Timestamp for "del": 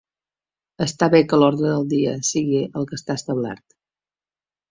1.73-1.85